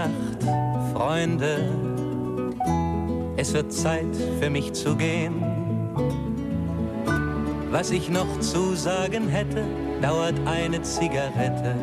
[0.00, 1.68] Nacht, Freunde.
[3.36, 5.34] Es wird Zeit für mich zu gehen.
[7.70, 9.62] Was ich noch zu sagen hätte,
[10.00, 11.74] dauert eine Zigarette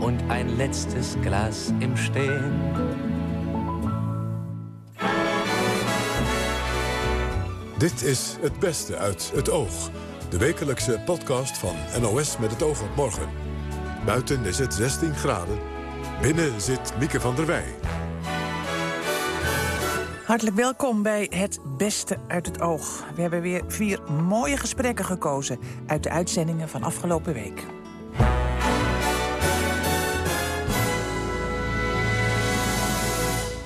[0.00, 2.52] und ein letztes Glas im Stehen.
[7.78, 9.90] Dit is Het Beste uit het Oog.
[10.28, 13.28] De wekelijkse podcast van NOS met het oog op morgen.
[14.04, 15.75] Buiten is het 16 graden.
[16.20, 17.74] Binnen zit Mieke van der Wij.
[20.24, 23.04] Hartelijk welkom bij Het Beste uit het Oog.
[23.14, 25.58] We hebben weer vier mooie gesprekken gekozen...
[25.86, 27.64] uit de uitzendingen van afgelopen week.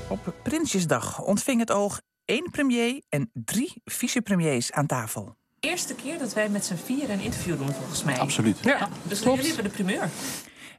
[0.09, 5.37] Op Prinsjesdag ontving het oog één premier en drie vicepremiers aan tafel.
[5.61, 8.19] Eerste keer dat wij met z'n vier een interview doen, volgens mij.
[8.19, 8.59] Absoluut.
[8.63, 10.09] Ja, dus jullie hebben de primeur.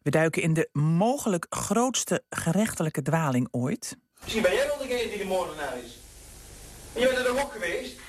[0.02, 3.98] We duiken in de mogelijk grootste gerechtelijke dwaling ooit.
[4.22, 6.00] Misschien ben jij wel degene die de moordenaar is.
[6.94, 8.00] En je bent er ook geweest?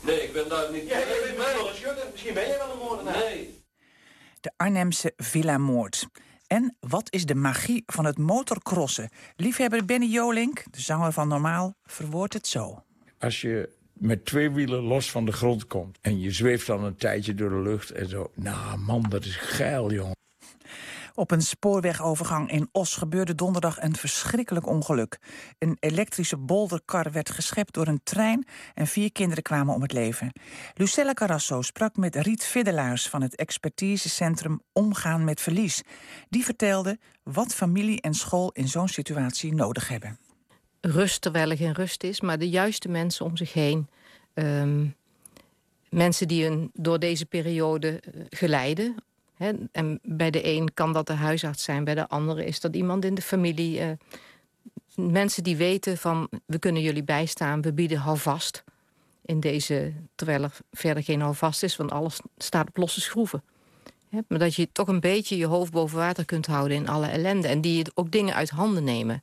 [0.00, 0.88] Nee, ik ben daar niet.
[0.88, 2.04] Ja, jij bent wel een schudder.
[2.12, 3.18] Misschien ben jij wel een moordenaar.
[3.18, 3.62] Nee.
[4.40, 6.06] De Arnhemse Villa-moord.
[6.46, 9.10] En wat is de magie van het motorcrossen?
[9.36, 12.82] Liefhebber Benny Jolink, de zanger van Normaal, verwoordt het zo.
[13.18, 15.98] Als je met twee wielen los van de grond komt...
[16.00, 18.30] en je zweeft dan een tijdje door de lucht en zo...
[18.34, 20.16] nou man, dat is geil, jongen.
[21.18, 25.18] Op een spoorwegovergang in Os gebeurde donderdag een verschrikkelijk ongeluk.
[25.58, 28.46] Een elektrische bolderkar werd geschept door een trein...
[28.74, 30.32] en vier kinderen kwamen om het leven.
[30.74, 33.08] Lucella Carrasso sprak met Riet Viddelaars...
[33.08, 35.82] van het expertisecentrum Omgaan met Verlies.
[36.28, 40.18] Die vertelde wat familie en school in zo'n situatie nodig hebben.
[40.80, 43.88] Rust terwijl er geen rust is, maar de juiste mensen om zich heen...
[44.34, 44.86] Ehm,
[45.90, 48.22] mensen die een door deze periode eh,
[49.72, 53.04] en bij de een kan dat de huisarts zijn, bij de andere is dat iemand
[53.04, 53.80] in de familie.
[53.80, 53.90] Uh,
[54.94, 58.64] mensen die weten van we kunnen jullie bijstaan, we bieden houvast
[59.24, 63.42] in deze, terwijl er verder geen houvast is, want alles staat op losse schroeven.
[64.28, 67.48] maar dat je toch een beetje je hoofd boven water kunt houden in alle ellende.
[67.48, 69.22] En die ook dingen uit handen nemen.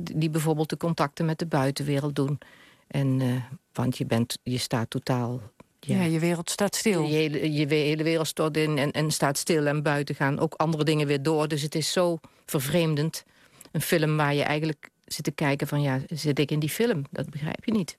[0.00, 2.38] die bijvoorbeeld de contacten met de buitenwereld doen.
[2.86, 5.40] En, uh, want je, bent, je staat totaal
[5.86, 6.02] ja.
[6.02, 7.02] je wereld staat stil.
[7.02, 10.54] Je hele, je hele wereld stort in en, en staat stil en buiten gaan ook
[10.54, 11.48] andere dingen weer door.
[11.48, 13.24] Dus het is zo vervreemdend.
[13.72, 17.04] Een film waar je eigenlijk zit te kijken van ja, zit ik in die film?
[17.10, 17.98] Dat begrijp je niet.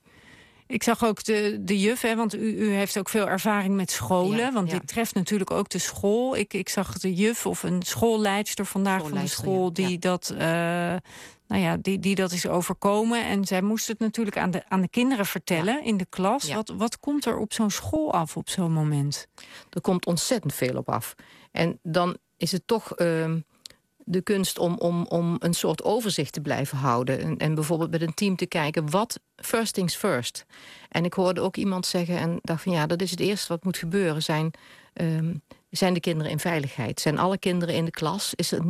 [0.66, 3.90] Ik zag ook de, de juf, hè, want u, u heeft ook veel ervaring met
[3.90, 4.52] scholen.
[4.52, 6.36] want dit treft natuurlijk ook de school.
[6.36, 9.72] Ik, ik zag de juf of een schoolleidster vandaag van de school...
[9.72, 10.94] die dat uh,
[11.46, 13.24] nou ja, die, die dat is overkomen.
[13.24, 16.52] En zij moest het natuurlijk aan de, aan de kinderen vertellen in de klas.
[16.52, 19.26] Wat, wat komt er op zo'n school af op zo'n moment?
[19.70, 21.14] Er komt ontzettend veel op af.
[21.52, 23.32] En dan is het toch uh,
[24.04, 27.20] de kunst om, om, om een soort overzicht te blijven houden.
[27.20, 30.46] En, en, bijvoorbeeld met een team te kijken, wat first things first.
[30.88, 33.64] En ik hoorde ook iemand zeggen en dacht van ja, dat is het eerste wat
[33.64, 34.22] moet gebeuren.
[34.22, 34.50] Zijn
[34.94, 35.42] um,
[35.76, 37.00] zijn de kinderen in veiligheid?
[37.00, 38.32] Zijn alle kinderen in de klas?
[38.34, 38.62] Is er,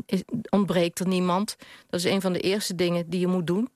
[0.50, 1.56] ontbreekt er niemand?
[1.90, 3.68] Dat is een van de eerste dingen die je moet doen.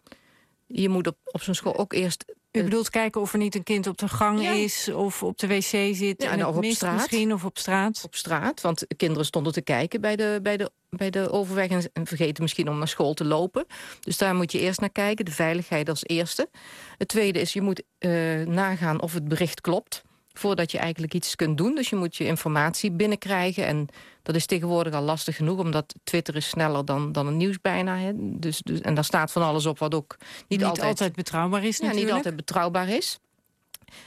[0.67, 2.25] Je moet op, op zo'n school ook eerst...
[2.53, 4.89] U bedoelt kijken of er niet een kind op de gang is...
[4.93, 6.95] of op de wc zit, ja, en of op straat.
[6.95, 8.03] misschien, of op straat.
[8.05, 11.69] Op straat, want kinderen stonden te kijken bij de, bij de, bij de overweg...
[11.69, 13.67] en vergeten misschien om naar school te lopen.
[14.01, 16.49] Dus daar moet je eerst naar kijken, de veiligheid als eerste.
[16.99, 20.03] Het tweede is, je moet uh, nagaan of het bericht klopt
[20.39, 21.75] voordat je eigenlijk iets kunt doen.
[21.75, 23.67] Dus je moet je informatie binnenkrijgen.
[23.67, 23.89] En
[24.23, 27.97] dat is tegenwoordig al lastig genoeg, omdat Twitter is sneller dan, dan een nieuws bijna.
[27.97, 28.13] Hè.
[28.15, 30.17] Dus, dus, en daar staat van alles op wat ook
[30.49, 33.19] niet, niet altijd, betrouwbaar is ja, niet altijd betrouwbaar is.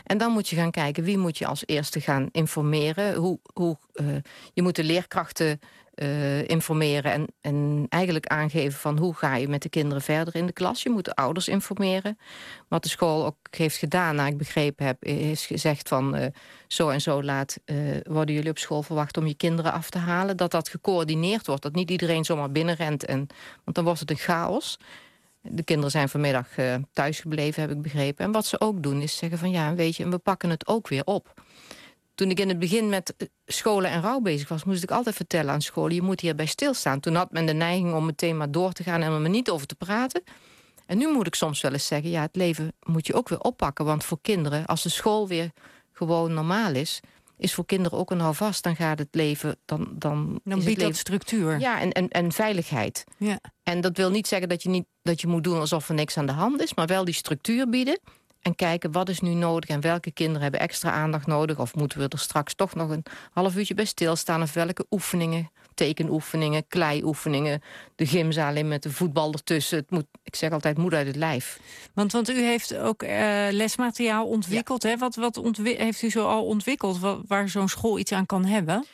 [0.04, 3.16] En dan moet je gaan kijken wie moet je als eerste gaan informeren.
[3.16, 4.16] Hoe, hoe, uh,
[4.54, 5.60] je moet de leerkrachten
[6.02, 10.46] uh, informeren en, en eigenlijk aangeven van hoe ga je met de kinderen verder in
[10.46, 10.84] de klas.
[10.84, 12.18] Je moet de ouders informeren.
[12.68, 16.26] Wat de school ook heeft gedaan, naar ik begrepen heb, is gezegd van uh,
[16.68, 19.98] zo en zo laat uh, worden jullie op school verwacht om je kinderen af te
[19.98, 20.38] halen.
[20.38, 23.06] Dat dat gecoördineerd wordt, dat niet iedereen zomaar binnenrent.
[23.06, 23.28] En,
[23.64, 24.78] want dan wordt het een chaos.
[25.42, 26.48] De kinderen zijn vanmiddag
[26.94, 28.26] thuis gebleven, heb ik begrepen.
[28.26, 30.88] En wat ze ook doen is zeggen van ja, weet je, we pakken het ook
[30.88, 31.34] weer op
[32.22, 34.64] toen ik in het begin met eh, scholen en rouw bezig was...
[34.64, 37.00] moest ik altijd vertellen aan scholen, je moet hierbij stilstaan.
[37.00, 39.02] Toen had men de neiging om meteen maar door te gaan...
[39.02, 40.24] en er niet over te praten.
[40.86, 42.10] En nu moet ik soms wel eens zeggen...
[42.10, 43.86] ja, het leven moet je ook weer oppakken.
[43.86, 45.52] Want voor kinderen, als de school weer
[45.92, 47.00] gewoon normaal is...
[47.38, 48.64] is voor kinderen ook een houvast.
[48.64, 49.58] Dan gaat het leven...
[49.66, 50.84] Dan, dan, dan biedt leven...
[50.84, 51.60] dat structuur.
[51.60, 53.04] Ja, en, en, en veiligheid.
[53.18, 53.40] Ja.
[53.64, 56.18] En dat wil niet zeggen dat je, niet, dat je moet doen alsof er niks
[56.18, 56.74] aan de hand is...
[56.74, 58.00] maar wel die structuur bieden...
[58.42, 61.60] En kijken wat is nu nodig en welke kinderen hebben extra aandacht nodig.
[61.60, 64.42] Of moeten we er straks toch nog een half uurtje bij stilstaan.
[64.42, 67.62] Of welke oefeningen tekenoefeningen, kleioefeningen,
[67.96, 69.78] de gymzaal in met de voetbal ertussen.
[69.78, 71.60] Het moet, ik zeg altijd, moet uit het lijf.
[71.94, 73.10] Want, want u heeft ook uh,
[73.52, 74.84] lesmateriaal ontwikkeld.
[74.84, 74.98] Hè?
[74.98, 78.86] Wat, wat heeft u zo al ontwikkeld waar zo'n school iets aan kan hebben?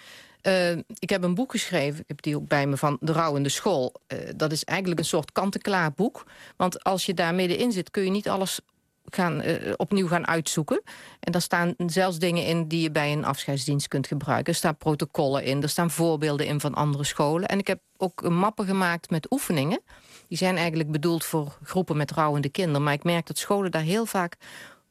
[0.44, 3.50] Uh, ik heb een boek geschreven, ik heb die ook bij me, van De Rouwende
[3.50, 3.94] School.
[4.08, 6.26] Uh, dat is eigenlijk een soort kant-en-klaar boek.
[6.56, 8.60] Want als je daar middenin zit, kun je niet alles
[9.10, 10.82] gaan, uh, opnieuw gaan uitzoeken.
[11.20, 14.54] En daar staan zelfs dingen in die je bij een afscheidsdienst kunt gebruiken.
[14.54, 17.48] Er staan protocollen in, er staan voorbeelden in van andere scholen.
[17.48, 19.82] En ik heb ook mappen gemaakt met oefeningen.
[20.28, 22.84] Die zijn eigenlijk bedoeld voor groepen met rouwende kinderen.
[22.84, 24.36] Maar ik merk dat scholen daar heel vaak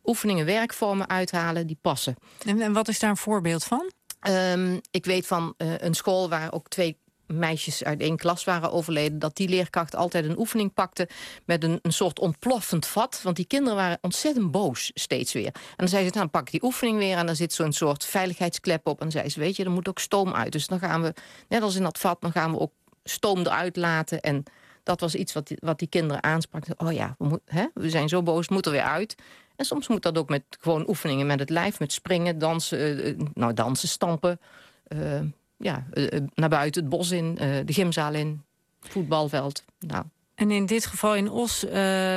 [0.05, 2.17] oefeningen, werkvormen uithalen die passen.
[2.47, 3.91] En, en wat is daar een voorbeeld van?
[4.29, 8.73] Um, ik weet van uh, een school waar ook twee meisjes uit één klas waren
[8.73, 9.19] overleden...
[9.19, 11.09] dat die leerkracht altijd een oefening pakte
[11.45, 13.21] met een, een soort ontploffend vat.
[13.23, 15.47] Want die kinderen waren ontzettend boos steeds weer.
[15.47, 17.17] En dan zei ze, nou, dan pak die oefening weer...
[17.17, 19.01] en dan zit zo'n soort veiligheidsklep op.
[19.01, 20.53] En zei ze, weet je, er moet ook stoom uit.
[20.53, 21.15] Dus dan gaan we,
[21.49, 22.73] net als in dat vat, dan gaan we ook
[23.05, 24.21] stoom eruit laten...
[24.21, 24.45] en
[24.83, 26.65] dat was iets wat die, wat die kinderen aansprak.
[26.77, 29.15] Oh ja, we, hè, we zijn zo boos, moet er weer uit.
[29.57, 33.19] En soms moet dat ook met gewoon oefeningen met het lijf, met springen, dansen, uh,
[33.35, 34.41] nou dansen, stampen.
[34.89, 35.21] Uh,
[35.57, 38.43] ja, uh, naar buiten, het bos in, de gymzaal in,
[38.81, 39.65] voetbalveld.
[39.79, 40.05] Nou.
[40.35, 41.59] En in dit geval in Os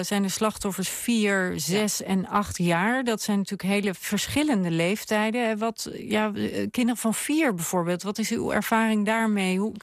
[0.02, 2.06] zijn de slachtoffers 4, 6 ja.
[2.06, 3.04] en 8 jaar.
[3.04, 5.58] Dat zijn natuurlijk hele verschillende leeftijden.
[5.58, 6.32] Wat, ja,
[6.72, 9.60] kinderen van 4 bijvoorbeeld, wat is uw ervaring daarmee?
[9.60, 9.74] Hoe,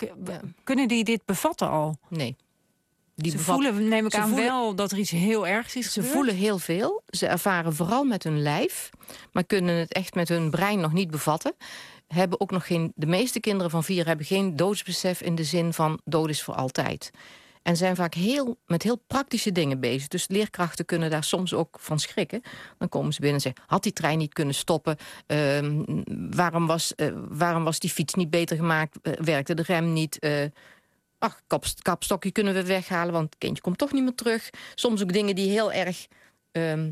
[0.65, 1.99] kunnen die dit bevatten al?
[2.09, 2.37] Nee.
[3.15, 6.03] Die ze voelen, neem ik aan, voelen, wel dat er iets heel ergs is Ze
[6.03, 7.03] voelen heel veel.
[7.07, 8.91] Ze ervaren vooral met hun lijf.
[9.33, 11.55] Maar kunnen het echt met hun brein nog niet bevatten.
[12.07, 15.21] Hebben ook nog geen, de meeste kinderen van vier hebben geen doodsbesef...
[15.21, 17.11] in de zin van dood is voor altijd.
[17.63, 20.09] En zijn vaak heel, met heel praktische dingen bezig.
[20.09, 22.43] Dus leerkrachten kunnen daar soms ook van schrikken.
[22.79, 23.63] Dan komen ze binnen en zeggen...
[23.67, 24.97] had die trein niet kunnen stoppen?
[25.27, 25.83] Uh,
[26.31, 28.99] waarom, was, uh, waarom was die fiets niet beter gemaakt?
[29.03, 30.17] Uh, werkte de rem niet?
[30.21, 30.45] Uh,
[31.19, 34.51] ach, kap, kapstokje kunnen we weghalen, want het kindje komt toch niet meer terug.
[34.75, 36.07] Soms ook dingen die heel erg
[36.53, 36.83] uh,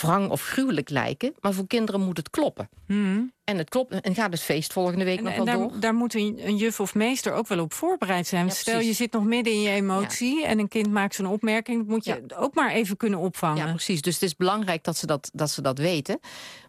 [0.00, 1.34] wrang of gruwelijk lijken.
[1.40, 2.68] Maar voor kinderen moet het kloppen.
[2.86, 3.32] Mm.
[3.44, 5.80] En het klopt en gaat het feest volgende week en, nog wel daar, door.
[5.80, 8.46] Daar moet een, een, juf of meester ook wel op voorbereid zijn.
[8.46, 8.90] Ja, Stel, precies.
[8.90, 10.40] je zit nog midden in je emotie...
[10.40, 10.46] Ja.
[10.46, 11.78] en een kind maakt zo'n opmerking...
[11.78, 12.36] dat moet je Ja.
[12.36, 13.66] ook maar even kunnen opvangen.
[13.66, 14.02] Ja, precies.
[14.02, 16.20] Dus het is belangrijk dat ze dat, dat ze dat weten.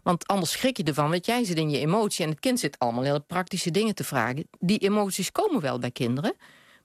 [0.02, 1.10] Want anders schrik je ervan.
[1.10, 4.04] Want jij zit in je emotie en het kind zit allemaal hele praktische dingen te
[4.04, 4.48] vragen.
[4.58, 6.34] Die emoties komen wel bij kinderen.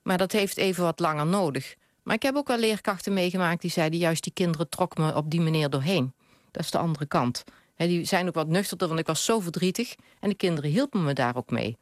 [0.04, 1.76] Maar dat heeft even wat langer nodig.
[2.10, 4.00] Maar ik heb ook wel leerkrachten meegemaakt die zeiden...
[4.00, 6.14] juist die kinderen trok me op die manier doorheen.
[6.52, 7.44] Dat is de andere kant.
[7.76, 9.96] He, die zijn ook wat nuchterder, want ik was zo verdrietig.
[10.20, 11.78] En de kinderen hielpen me daar ook mee.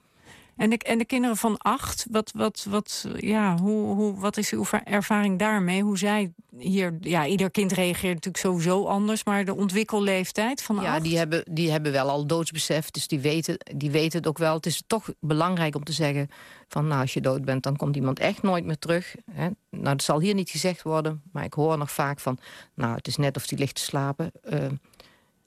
[0.57, 4.51] En de, en de kinderen van acht, wat, wat, wat, ja, hoe, hoe, wat is
[4.51, 5.83] uw ervaring daarmee?
[5.83, 10.93] Hoe zij hier, ja, ieder kind reageert natuurlijk sowieso anders, maar de ontwikkelleeftijd van Ja,
[10.93, 11.03] acht?
[11.03, 14.53] die hebben, die hebben wel al doodsbesef, dus die weten, die weten het ook wel.
[14.53, 16.29] Het is toch belangrijk om te zeggen
[16.67, 19.15] van nou, als je dood bent, dan komt iemand echt nooit meer terug.
[19.31, 19.47] Hè?
[19.69, 22.37] Nou, dat zal hier niet gezegd worden, maar ik hoor nog vaak van
[22.73, 24.31] nou, het is net of die ligt te slapen.
[24.49, 24.65] Uh,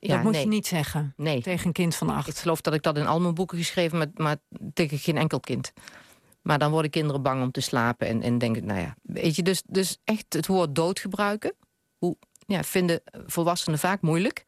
[0.00, 0.40] dat ja, moet nee.
[0.40, 1.42] je niet zeggen Nee.
[1.42, 2.38] tegen een kind van Ik acht.
[2.38, 4.36] geloof dat ik dat in al mijn boeken geschreven heb, maar
[4.74, 5.72] tegen geen enkel kind.
[6.42, 9.42] Maar dan worden kinderen bang om te slapen en, en denken, nou ja, weet je,
[9.42, 11.54] dus, dus echt het woord dood gebruiken.
[11.98, 12.16] Hoe,
[12.46, 14.44] ja, vinden volwassenen vaak moeilijk.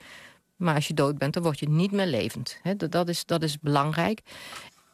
[0.56, 2.60] Maar als je dood bent, dan word je niet meer levend.
[2.76, 4.20] Dat, dat, is, dat is belangrijk.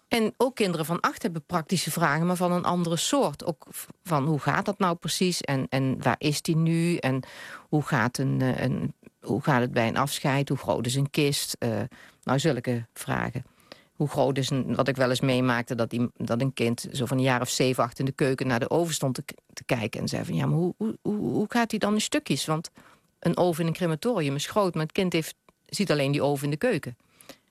[0.09, 3.45] En ook kinderen van acht hebben praktische vragen, maar van een andere soort.
[3.45, 3.67] Ook
[4.03, 6.97] van hoe gaat dat nou precies en, en waar is die nu?
[6.97, 7.23] En
[7.69, 8.95] hoe gaat, een, eh, een,
[9.29, 10.49] hoe gaat het bij een afscheid?
[10.49, 11.57] Hoe groot is een kist?
[11.59, 11.81] Uh,
[12.23, 13.45] nou, zulke vragen.
[13.93, 17.07] Hoe groot is een, wat ik wel eens meemaakte, dat, die, dat een kind zo
[17.07, 19.65] van een jaar of zeven, acht in de keuken naar de oven stond te, te
[19.65, 20.01] kijken.
[20.01, 22.47] En zei van ja, maar hoe, hoe, hoe gaat die dan in stukjes?
[22.47, 22.71] Want
[23.19, 25.35] een oven in een crematorium is groot, maar het kind heeft,
[25.67, 26.97] ziet alleen die oven in de keuken.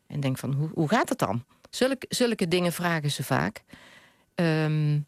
[0.07, 1.43] En denk van, hoe, hoe gaat het dan?
[1.69, 3.63] Zulke, zulke dingen vragen ze vaak.
[4.35, 5.07] Um,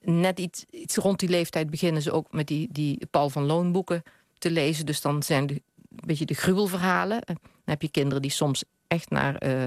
[0.00, 3.72] net iets, iets rond die leeftijd beginnen ze ook met die, die Paul van Loon
[3.72, 4.02] boeken
[4.38, 4.86] te lezen.
[4.86, 5.62] Dus dan zijn de,
[5.96, 7.20] een beetje de gruwelverhalen.
[7.26, 9.66] Dan heb je kinderen die soms echt naar, uh,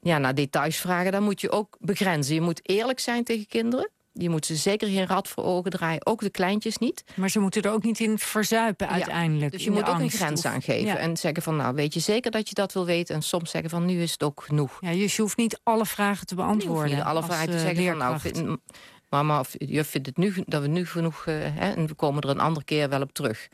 [0.00, 1.12] ja, naar details vragen.
[1.12, 2.34] Dan moet je ook begrenzen.
[2.34, 3.90] Je moet eerlijk zijn tegen kinderen.
[4.12, 6.06] Je moet ze zeker geen rad voor ogen draaien.
[6.06, 7.04] Ook de kleintjes niet.
[7.16, 9.52] Maar ze moeten er ook niet in verzuipen uiteindelijk.
[9.52, 10.86] Ja, dus je moet ook een grens of, aangeven.
[10.86, 10.96] Ja.
[10.96, 13.14] En zeggen van, nou, weet je zeker dat je dat wil weten?
[13.14, 14.78] En soms zeggen van, nu is het ook genoeg.
[14.80, 16.94] Ja, dus je hoeft niet alle vragen te beantwoorden.
[16.94, 18.22] Niet alle vragen te uh, zeggen leerkracht.
[18.22, 21.26] van, nou, vind, mama of je vindt het nu, dat we nu genoeg...
[21.26, 23.48] Uh, hè, en we komen er een andere keer wel op terug.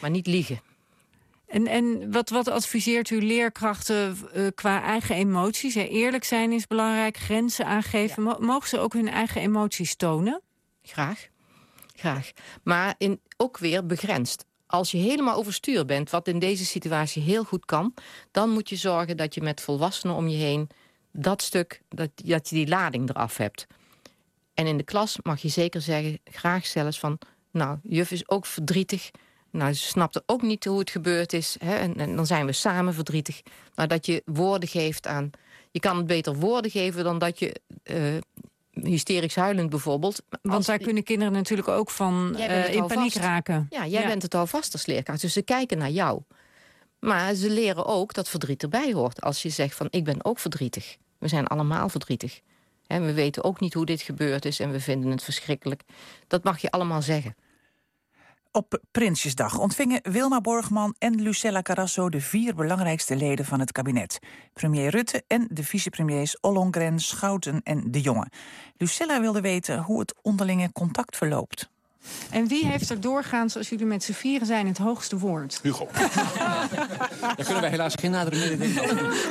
[0.00, 0.60] Maar niet liegen.
[1.50, 5.74] En, en wat, wat adviseert u leerkrachten uh, qua eigen emoties?
[5.74, 8.24] Ja, eerlijk zijn is belangrijk, grenzen aangeven.
[8.24, 8.36] Ja.
[8.40, 10.40] Mogen ze ook hun eigen emoties tonen?
[10.82, 11.28] Graag.
[11.94, 12.30] Graag.
[12.62, 14.44] Maar in, ook weer begrensd.
[14.66, 17.94] Als je helemaal overstuur bent, wat in deze situatie heel goed kan...
[18.30, 20.68] dan moet je zorgen dat je met volwassenen om je heen
[21.12, 23.66] dat stuk, dat, dat je die lading eraf hebt.
[24.54, 27.18] En in de klas mag je zeker zeggen, graag zelfs van...
[27.50, 29.10] nou, juf is ook verdrietig.
[29.50, 31.56] Nou, ze snapte ook niet hoe het gebeurd is.
[31.64, 31.76] Hè?
[31.76, 33.42] En, en, dan zijn we samen verdrietig.
[33.74, 35.30] Maar dat je woorden geeft aan...
[35.70, 37.60] Je kan het beter woorden geven dan dat je...
[37.84, 38.16] Uh,
[38.72, 40.22] hysterisch huilend bijvoorbeeld.
[40.42, 43.66] Want daar kunnen kinderen natuurlijk ook van uh, in paniek raken.
[43.70, 45.20] Ja, jij bent het al vast als leerkracht.
[45.20, 46.22] Dus ze kijken naar jou.
[46.98, 49.20] Maar ze leren ook dat verdriet erbij hoort.
[49.20, 50.96] Als je zegt van ik ben ook verdrietig.
[51.18, 52.40] We zijn allemaal verdrietig.
[52.86, 55.82] En we weten ook niet hoe dit gebeurd is en we vinden het verschrikkelijk.
[56.26, 57.36] Dat mag je allemaal zeggen.
[58.52, 62.08] Op Prinsjesdag ontvingen Wilma Borgman en Lucella Carrasso...
[62.08, 64.18] de vier belangrijkste leden van het kabinet.
[64.52, 68.26] Premier Rutte en de vicepremiers Ollongren, Schouten en De Jonge.
[68.76, 71.70] Lucella wilde weten hoe het onderlinge contact verloopt.
[72.30, 75.58] En wie heeft er doorgaans, als jullie met z'n vieren zijn, het hoogste woord?
[75.62, 75.88] Hugo.
[77.20, 78.74] Daar kunnen wij helaas geen nadere mededeling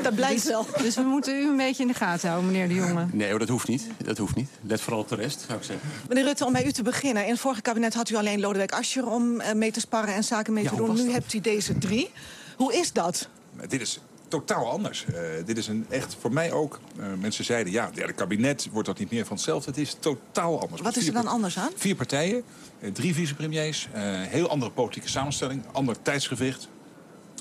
[0.04, 0.66] Dat blijkt wel.
[0.82, 3.06] Dus we moeten u een beetje in de gaten houden, meneer de Jonge.
[3.12, 3.88] Nee dat hoeft niet.
[4.04, 4.50] Dat hoeft niet.
[4.62, 5.90] Let vooral op de rest, zou ik zeggen.
[6.08, 7.24] Meneer Rutte, om bij u te beginnen.
[7.24, 10.24] In het vorige kabinet had u alleen Lodewijk Asscher om eh, mee te sparren en
[10.24, 10.96] zaken mee te doen.
[10.96, 12.12] Nu hebt u deze drie.
[12.56, 13.30] Hoe is dat?
[13.68, 14.00] Dit is
[14.30, 15.06] totaal anders.
[15.10, 17.74] Uh, dit is een echt, voor mij ook, uh, mensen zeiden...
[17.74, 19.70] ja, derde kabinet, wordt dat niet meer van hetzelfde?
[19.70, 20.82] Het is totaal anders.
[20.82, 21.72] Wat is er dan anders aan?
[21.76, 22.44] Vier partijen,
[22.80, 25.64] uh, drie vicepremiers, heel andere politieke samenstelling...
[25.72, 26.70] ander tijdsgewicht.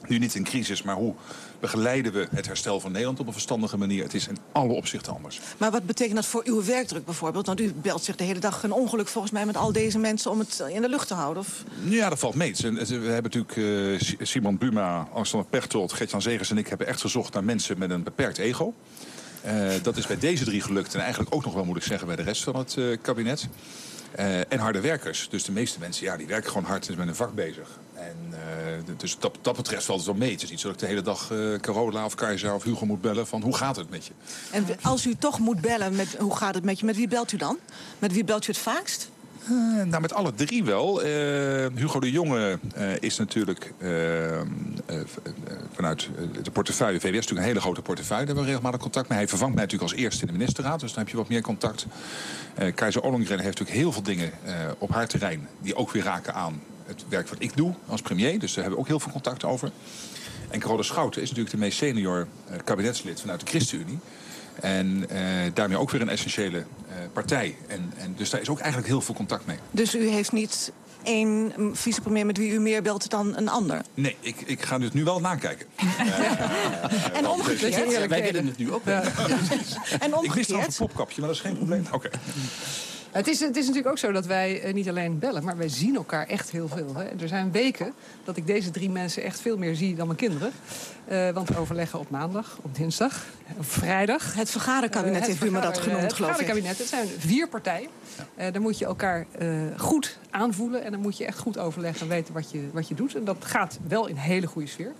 [0.08, 1.14] Nu niet in crisis, maar hoe
[1.60, 4.02] begeleiden we het herstel van Nederland op een verstandige manier.
[4.02, 5.40] Het is in alle opzichten anders.
[5.58, 7.46] Maar wat betekent dat voor uw werkdruk bijvoorbeeld?
[7.46, 10.30] Want u belt zich de hele dag een ongeluk volgens mij met al deze mensen
[10.30, 11.42] om het in de lucht te houden.
[11.42, 11.64] Of?
[11.84, 12.54] Ja, dat valt mee.
[12.56, 17.32] We hebben natuurlijk uh, Simon Buma, Alexander Pechtold, Gertjan Zegers en ik hebben echt gezocht
[17.32, 18.74] naar mensen met een beperkt ego.
[19.46, 22.06] Uh, dat is bij deze drie gelukt en eigenlijk ook nog wel moet ik zeggen
[22.06, 23.48] bij de rest van het uh, kabinet.
[24.18, 25.28] Uh, en harde werkers.
[25.30, 27.68] Dus de meeste mensen ja, die werken gewoon hard en zijn met een vak bezig.
[27.94, 30.30] En, uh, dus dat, dat betreft valt het wel mee.
[30.30, 32.86] Het is niet zo dat ik de hele dag uh, Carola of Keizer of Hugo
[32.86, 34.12] moet bellen van hoe gaat het met je.
[34.50, 37.32] En als u toch moet bellen met hoe gaat het met je, met wie belt
[37.32, 37.58] u dan?
[37.98, 39.10] Met wie belt u het vaakst?
[39.50, 41.06] Uh, nou, met alle drie wel.
[41.06, 43.74] Uh, Hugo de Jonge uh, is natuurlijk
[45.72, 46.10] vanuit
[46.42, 47.00] de portefeuille...
[47.00, 48.24] VWS natuurlijk een hele grote portefeuille.
[48.24, 49.18] Daar hebben we regelmatig contact mee.
[49.18, 50.80] Hij vervangt mij natuurlijk als eerste in de ministerraad.
[50.80, 51.86] Dus dan heb je wat meer contact.
[52.74, 54.32] Keizer Ollongren heeft natuurlijk heel veel dingen
[54.78, 55.48] op haar terrein...
[55.60, 58.38] die ook weer raken aan het werk wat ik doe als premier.
[58.38, 59.70] Dus daar hebben we ook heel veel contact over.
[60.50, 62.26] En Carole Schouten is natuurlijk de meest senior
[62.64, 63.98] kabinetslid vanuit de ChristenUnie.
[64.60, 65.18] En uh,
[65.54, 67.56] daarmee ook weer een essentiële uh, partij.
[67.66, 69.56] En, en dus daar is ook eigenlijk heel veel contact mee.
[69.70, 73.82] Dus u heeft niet één vicepremier met wie u meer belt dan een ander?
[73.94, 75.66] Nee, ik, ik ga het nu wel nakijken.
[77.18, 78.06] en omgekeerd?
[78.08, 78.82] Wij willen het nu ook.
[78.84, 79.02] Ja.
[79.98, 80.24] en omgekeerd?
[80.24, 81.84] Ik wist al een popkapje, maar dat is geen probleem.
[81.86, 81.94] Oké.
[81.94, 82.20] Okay.
[83.18, 85.68] Het is, het is natuurlijk ook zo dat wij uh, niet alleen bellen, maar wij
[85.68, 86.94] zien elkaar echt heel veel.
[86.94, 87.04] Hè.
[87.04, 87.92] Er zijn weken
[88.24, 90.52] dat ik deze drie mensen echt veel meer zie dan mijn kinderen.
[91.10, 93.24] Uh, want we overleggen op maandag, op dinsdag,
[93.56, 94.34] op vrijdag.
[94.34, 96.06] Het vergaderkabinet uh, heeft u me dat genoemd, geloof ik.
[96.08, 97.88] Het vergaderkabinet, het zijn vier partijen.
[98.36, 98.50] Ja.
[98.50, 99.26] dan moet je elkaar
[99.76, 102.94] goed aanvoelen en dan moet je echt goed overleggen en weten wat je, wat je
[102.94, 103.14] doet.
[103.14, 104.92] En dat gaat wel in een hele goede sfeer,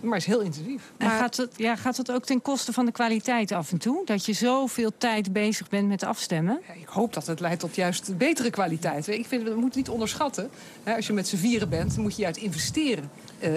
[0.00, 0.92] maar is heel intensief.
[0.98, 4.04] Maar gaat het, ja, gaat het ook ten koste van de kwaliteit af en toe?
[4.04, 6.60] Dat je zoveel tijd bezig bent met afstemmen?
[6.66, 9.08] Ja, ik hoop dat het leidt tot juist betere kwaliteit.
[9.08, 10.50] Ik vind, we moeten niet onderschatten.
[10.84, 13.10] Als je met z'n vieren bent, moet je juist investeren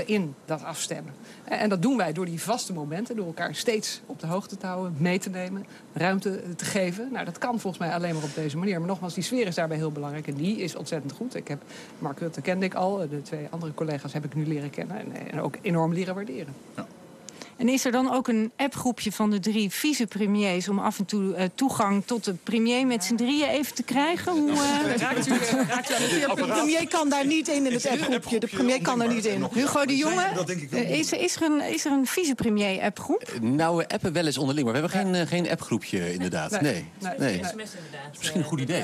[0.06, 1.14] in dat afstemmen.
[1.44, 4.66] En dat doen wij door die vaste momenten, door elkaar steeds op de hoogte te
[4.66, 7.10] houden, mee te nemen, ruimte te geven.
[7.12, 8.80] Nou, dat kan volgens mij alleen maar op deze manier.
[8.80, 11.36] Maar nogmaals, die sfeer is daarbij heel belangrijk en die is ontzettend goed.
[11.36, 11.62] Ik heb
[12.00, 15.32] Mark Rutte kende ik al, de twee andere collega's heb ik nu leren kennen en,
[15.32, 16.54] en ook enorm leren waarderen.
[16.76, 16.88] Ja.
[17.62, 20.70] En is er dan ook een appgroepje van de drie vicepremiers...
[20.70, 24.32] om af en toe uh, toegang tot de premier met z'n drieën even te krijgen?
[24.32, 24.96] Hoe, uh...
[24.96, 25.32] raakt u,
[25.68, 28.40] raakt u aan de, premier kan daar niet in, in het appgroepje.
[28.40, 29.46] De premier kan er niet in.
[29.54, 33.32] Hugo de Jonge, uh, is, is, er een, is er een vicepremier-appgroep?
[33.42, 36.62] Nou, we appen wel eens onderling, maar we hebben geen, geen appgroepje inderdaad.
[36.62, 36.62] Nee.
[36.62, 37.14] nee.
[37.18, 37.40] nee.
[37.42, 37.66] nee.
[38.18, 38.84] Misschien een goed idee.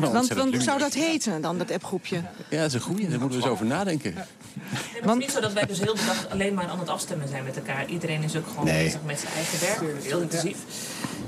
[0.00, 2.16] Want, want hoe zou dat heten, dan, dat appgroepje?
[2.48, 3.08] Ja, dat is een goede.
[3.08, 4.14] Daar moeten we eens over nadenken.
[4.14, 7.28] het is niet zo dat wij dus heel de dag alleen maar aan het afstemmen
[7.28, 8.84] zijn met elkaar iedereen is ook gewoon nee.
[8.84, 10.02] bezig met zijn eigen werk.
[10.02, 10.58] Heel intensief.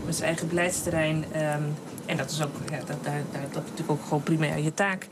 [0.04, 1.16] Met zijn eigen beleidsterrein.
[1.16, 1.74] Um,
[2.06, 4.74] en dat is ook, ja, dat, daar, daar, dat is natuurlijk ook gewoon primair je
[4.74, 5.06] taak.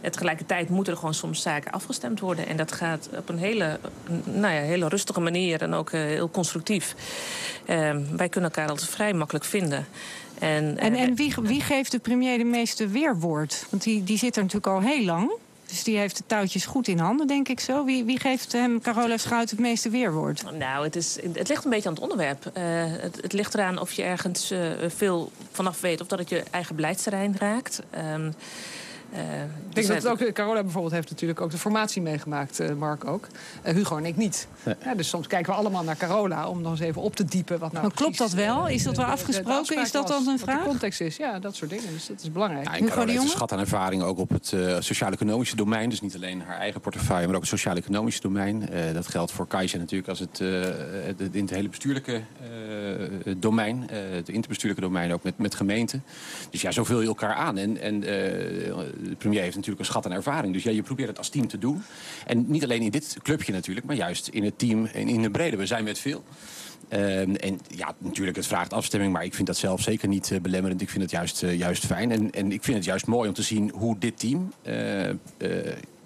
[0.00, 2.46] En tegelijkertijd moeten er gewoon soms zaken afgestemd worden.
[2.46, 3.78] En dat gaat op een hele,
[4.24, 6.94] nou ja, hele rustige manier en ook uh, heel constructief.
[7.70, 9.86] Um, wij kunnen elkaar altijd vrij makkelijk vinden.
[10.38, 13.66] En, en, en wie, wie geeft de premier de meeste weerwoord?
[13.70, 15.30] Want die, die zit er natuurlijk al heel lang.
[15.70, 17.84] Dus die heeft de touwtjes goed in handen, denk ik zo.
[17.84, 20.42] Wie, wie geeft hem, Carola Schuit, het meeste weerwoord?
[20.58, 22.50] Nou, het, is, het ligt een beetje aan het onderwerp.
[22.56, 22.62] Uh,
[23.00, 26.00] het, ligt eraan of je ergens uh, veel vanaf weet...
[26.00, 27.82] of dat het je eigen beleidsterrein raakt.
[27.94, 28.26] Uh,
[29.74, 33.26] ik denk dat ook, Carola bijvoorbeeld heeft natuurlijk ook de formatie meegemaakt, uh, Mark ook.
[33.66, 34.48] Uh, Hugo en ik niet.
[34.84, 37.58] Ja, dus soms kijken we allemaal naar Carola om nog eens even op te diepen.
[37.58, 38.68] Wat nou maar klopt dat wel?
[38.68, 39.82] Is dat wel afgesproken?
[39.82, 40.54] is dat dan een vraag?
[40.54, 41.92] Wat de context is, ja, dat soort dingen.
[41.92, 42.66] Dus dat is belangrijk.
[42.66, 45.90] Ja, Hugo heeft een schat aan ervaring ook op het sociaal-economische domein.
[45.90, 48.68] Dus niet alleen haar eigen portefeuille, maar ook het sociaal-economische domein.
[48.92, 50.40] dat geldt voor Kajsa natuurlijk als het,
[51.32, 52.22] in het hele bestuurlijke
[53.36, 53.88] domein.
[53.90, 56.04] het interbestuurlijke domein ook met, met gemeenten.
[56.50, 57.58] Dus ja, zo vul je elkaar aan.
[57.58, 58.02] En, en
[59.02, 60.52] de premier heeft natuurlijk een schat aan ervaring.
[60.52, 61.82] Dus ja, je probeert het als team te doen.
[62.26, 65.30] En niet alleen in dit clubje natuurlijk, maar juist in het team en in de
[65.30, 65.56] brede.
[65.56, 66.24] We zijn met veel.
[66.88, 70.40] Ehm, en ja, natuurlijk, het vraagt afstemming, maar ik vind dat zelf zeker niet uh,
[70.40, 70.80] belemmerend.
[70.80, 72.10] Ik vind het juist, uh, juist fijn.
[72.10, 75.10] En, en ik vind het juist mooi om te zien hoe dit team uh,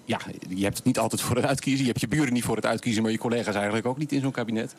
[0.05, 0.19] ja,
[0.49, 1.85] je hebt het niet altijd voor het uitkiezen.
[1.85, 4.21] Je hebt je buren niet voor het uitkiezen, maar je collega's eigenlijk ook niet in
[4.21, 4.75] zo'n kabinet.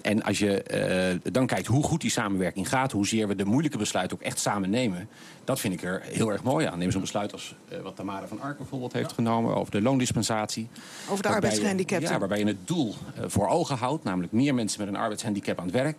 [0.00, 3.78] En als je uh, dan kijkt hoe goed die samenwerking gaat, hoezeer we de moeilijke
[3.78, 5.08] besluiten ook echt samen nemen,
[5.44, 6.78] dat vind ik er heel erg mooi aan.
[6.78, 10.68] Neem zo'n besluit als uh, wat Tamara van Arken bijvoorbeeld heeft genomen over de loondispensatie.
[11.08, 12.12] Over de arbeidsgehandicapten.
[12.12, 15.58] Ja, waarbij je het doel uh, voor ogen houdt, namelijk meer mensen met een arbeidshandicap
[15.58, 15.96] aan het werk.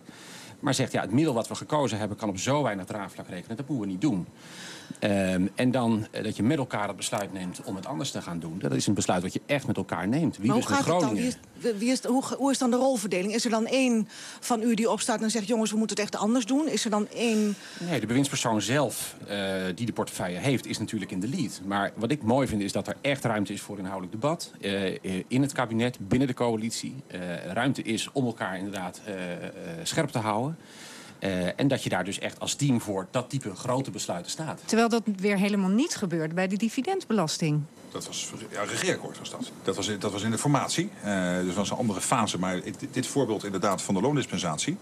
[0.60, 3.56] Maar zegt, ja, het middel wat we gekozen hebben kan op zo weinig draagvlak rekenen.
[3.56, 4.26] Dat moeten we niet doen.
[5.00, 8.22] Um, en dan uh, dat je met elkaar het besluit neemt om het anders te
[8.22, 8.58] gaan doen.
[8.58, 10.36] Dat is een besluit wat je echt met elkaar neemt.
[10.36, 11.24] Wie maar dus hoe gaat Groningen?
[11.24, 11.72] het dan?
[11.72, 13.34] Wie is, wie is, hoe, hoe, is dan de rolverdeling?
[13.34, 14.08] Is er dan één
[14.40, 15.46] van u die opstaat en zegt...
[15.46, 16.68] jongens, we moeten het echt anders doen?
[16.68, 17.56] Is er dan één...
[17.88, 19.34] Nee, de bewindspersoon zelf uh,
[19.74, 20.66] die de portefeuille heeft...
[20.66, 21.60] is natuurlijk in de lead.
[21.64, 24.52] Maar wat ik mooi vind is dat er echt ruimte is voor inhoudelijk debat.
[24.60, 26.94] Uh, in het kabinet, binnen de coalitie.
[27.52, 29.00] ruimte is om elkaar inderdaad
[29.82, 30.56] scherp te houden.
[31.20, 34.60] Uh, en dat je daar dus echt als team voor dat type grote besluiten staat.
[34.64, 37.62] Terwijl dat weer helemaal niet gebeurde bij de dividendbelasting.
[37.90, 39.50] Dat was ja, regeerakkoord was dat.
[39.62, 40.90] Dat was, dat was in de formatie.
[41.04, 42.38] Uh, dus dat was een andere fase.
[42.38, 44.76] Maar ik, dit voorbeeld inderdaad van de loondispensatie.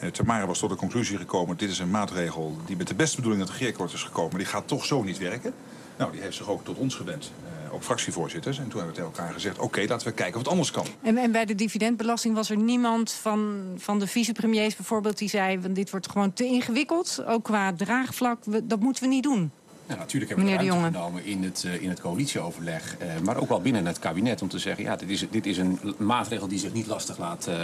[0.00, 1.56] Uh, Tamara was tot de conclusie gekomen...
[1.56, 4.30] dit is een maatregel die met de beste bedoeling uit het regeerakkoord is gekomen...
[4.30, 5.54] maar die gaat toch zo niet werken.
[5.98, 7.32] Nou, die heeft zich ook tot ons gewend
[7.74, 8.58] ook fractievoorzitters.
[8.58, 10.70] En toen hebben we tegen elkaar gezegd, oké, okay, laten we kijken of het anders
[10.70, 10.86] kan.
[11.02, 15.18] En, en, bij de dividendbelasting was er niemand van, van de vicepremiers bijvoorbeeld...
[15.18, 19.22] die zei, dit wordt gewoon te ingewikkeld, ook qua draagvlak, we, dat moeten we niet
[19.22, 19.50] doen.
[19.86, 22.96] Ja, natuurlijk hebben we ruimte genomen in het, uh, in het coalitieoverleg.
[23.02, 24.84] Uh, maar ook wel binnen het kabinet om te zeggen...
[24.84, 27.54] ja, dit is, dit is een maatregel die zich niet lastig laat uh,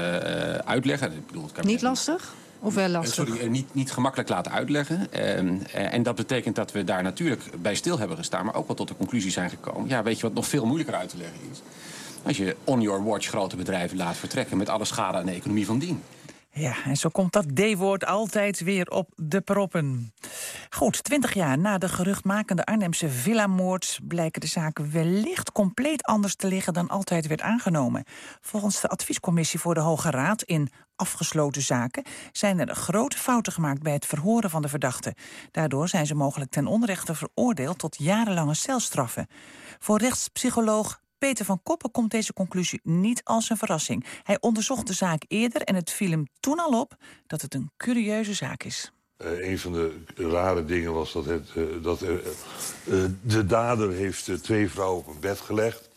[0.55, 1.13] uitleggen.
[1.13, 2.35] Ik bedoel, het kabinet niet lastig?
[2.63, 3.27] Of wel lastig?
[3.27, 5.13] Sorry, niet, niet gemakkelijk laten uitleggen.
[5.73, 8.45] en dat betekent dat we daar natuurlijk bij stil hebben gestaan...
[8.45, 9.89] maar ook wel tot de conclusie zijn gekomen.
[9.89, 11.63] Ja, weet je wat nog veel moeilijker uit te leggen is?
[12.23, 14.57] Als je on your watch grote bedrijven laat vertrekken...
[14.57, 16.03] met alle schade aan de economie van dien.
[16.53, 20.13] Ja, en zo komt dat D-woord altijd weer op de proppen.
[20.71, 24.01] Goed, twintig jaar na de geruchtmakende Arnhemse villamoord...
[24.03, 28.05] blijken de zaken wellicht compleet anders te liggen dan altijd werd aangenomen.
[28.41, 32.05] Volgens de adviescommissie voor de Hoge Raad in afgesloten zaken...
[32.33, 35.15] zijn er grote fouten gemaakt bij het verhoren van de verdachten.
[35.51, 39.27] Daardoor zijn ze mogelijk ten onrechte veroordeeld tot jarenlange celstraffen.
[39.79, 44.05] Voor rechtspsycholoog Peter van Koppen komt deze conclusie niet als een verrassing.
[44.23, 47.71] Hij onderzocht de zaak eerder en het viel hem toen al op dat het een
[47.77, 48.93] curieuze zaak is.
[49.19, 52.11] Uh, een van de rare dingen was dat, het, uh, dat uh,
[53.23, 55.89] de dader heeft twee vrouwen op een bed gelegd...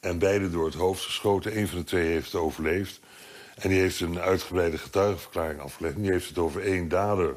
[0.00, 1.58] en beide door het hoofd geschoten.
[1.58, 3.00] Een van de twee heeft overleefd.
[3.54, 5.96] En die heeft een uitgebreide getuigenverklaring afgelegd.
[5.96, 7.36] Die heeft het over één dader.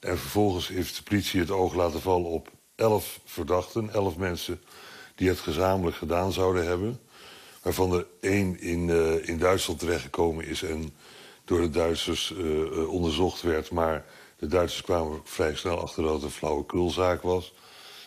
[0.00, 4.60] En vervolgens heeft de politie het oog laten vallen op elf verdachten, elf mensen
[5.20, 7.00] die het gezamenlijk gedaan zouden hebben.
[7.62, 10.90] Waarvan er één in, uh, in Duitsland terechtgekomen is en
[11.44, 13.70] door de Duitsers uh, onderzocht werd.
[13.70, 14.04] Maar
[14.38, 17.54] de Duitsers kwamen vrij snel achter dat het een flauwekulzaak was.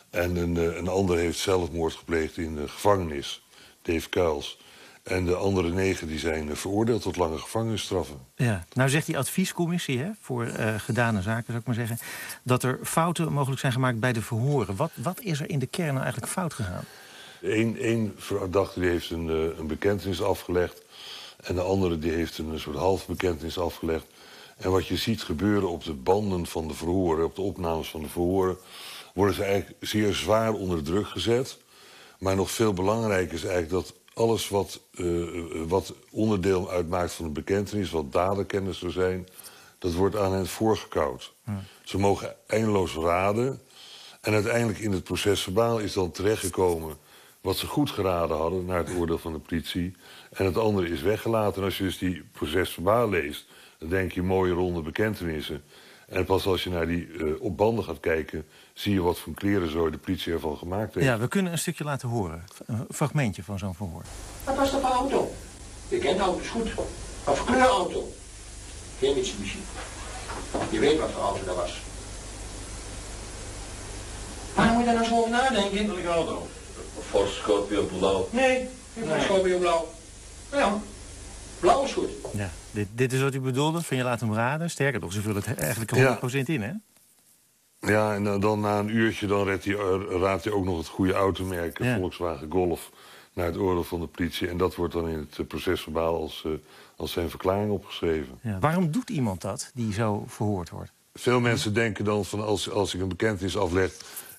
[0.10, 3.44] En een, een ander heeft zelfmoord gepleegd in de gevangenis,
[3.82, 4.62] Dave Kuils.
[5.04, 8.18] En de andere negen die zijn veroordeeld tot lange gevangenisstraffen.
[8.36, 11.98] Ja, nou zegt die adviescommissie hè, voor uh, gedane zaken, zou ik maar zeggen...
[12.44, 14.76] dat er fouten mogelijk zijn gemaakt bij de verhoren.
[14.76, 16.84] Wat, wat is er in de kern nou eigenlijk fout gegaan?
[17.44, 20.82] Eén verdachte die heeft een, uh, een bekentenis afgelegd...
[21.42, 24.06] en de andere die heeft een soort half bekentenis afgelegd.
[24.58, 27.26] En wat je ziet gebeuren op de banden van de verhoren...
[27.26, 28.58] op de opnames van de verhoren...
[29.14, 31.62] worden ze eigenlijk zeer zwaar onder druk gezet...
[32.24, 37.32] Maar nog veel belangrijker is eigenlijk dat alles wat, uh, wat onderdeel uitmaakt van de
[37.32, 37.92] bekentenis...
[37.92, 39.28] wat daderkennis zou zijn,
[39.80, 41.34] dat wordt aan hen voorgekoud.
[41.46, 41.64] Ja.
[41.84, 43.62] Ze mogen eindeloos raden.
[44.22, 46.98] En uiteindelijk in het proces verbaal is dan terechtgekomen...
[47.44, 49.96] wat ze goed geraden hadden, naar het oordeel van de politie.
[50.32, 51.58] En het andere is weggelaten.
[51.58, 53.46] En als je dus die proces verbaal leest...
[53.80, 55.64] dan denk je mooie ronde bekentenissen.
[56.08, 58.46] En pas als je naar die uh, op banden gaat kijken...
[58.74, 61.06] zie je wat voor kleren zo de politie ervan gemaakt heeft.
[61.06, 62.44] Ja, we kunnen een stukje laten horen.
[62.66, 64.04] Een fragmentje van zo'n verhoor.
[64.44, 65.32] Wat was dat voor auto?
[65.88, 66.74] Je kent auto's goed.
[67.24, 68.08] Wat voor kleurauto?
[69.00, 69.60] Geen Mitsubishi.
[70.70, 71.82] Je weet wat voor auto dat was.
[74.56, 75.88] Waarom moet je daar nou zo over nadenken?
[75.88, 76.48] Welke auto?
[77.14, 78.28] Ford Scorpio Blauw.
[78.32, 79.22] Nee, nee.
[79.22, 79.88] Scorpio Blauw.
[80.52, 80.80] Nou ja,
[81.60, 82.10] blauw is goed.
[82.34, 84.70] Ja, dit, dit is wat u bedoelde, van je laat hem raden.
[84.70, 85.92] Sterker nog, ze vullen het eigenlijk
[86.42, 86.72] 100% in, hè?
[87.92, 89.76] Ja, en dan na een uurtje dan raadt hij,
[90.10, 92.90] raadt hij ook nog het goede automerk, Volkswagen Golf,
[93.34, 94.48] naar het oordeel van de politie.
[94.48, 96.46] En dat wordt dan in het procesverbaal als,
[96.96, 98.40] als zijn verklaring opgeschreven.
[98.42, 98.60] Ja.
[98.60, 100.92] Waarom doet iemand dat, die zo verhoord wordt?
[101.14, 103.92] Veel mensen denken dan van als, als ik een bekentenis afleg...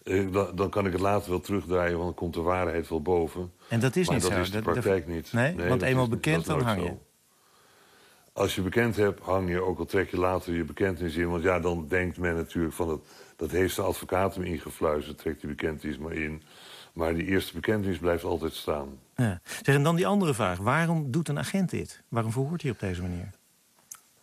[0.05, 3.03] Eh, dan, dan, kan ik het later wel terugdraaien, want dan komt de waarheid wel
[3.03, 3.53] boven.
[3.69, 4.41] En dat is maar niet dat zo?
[4.41, 5.33] is de praktijk niet.
[5.33, 6.93] Nee, want eenmaal bekend, dan hang je.
[8.33, 11.31] Als je bekend hebt, hang je, ook al trek je later je bekentenis in.
[11.31, 12.89] Want ja, dan denkt men natuurlijk van...
[12.89, 13.01] dat,
[13.37, 16.43] dat heeft de advocaat hem ingefluisterd, trekt die bekentenis maar in.
[16.93, 18.99] Maar die eerste bekentenis blijft altijd staan.
[19.17, 19.41] Ja.
[19.63, 20.59] Zeg, en dan die andere vraag.
[20.59, 22.03] Waarom doet een agent dit?
[22.09, 23.31] Waarom verhoort hij op deze manier?